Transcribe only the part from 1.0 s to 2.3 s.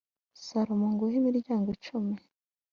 imiryango cumi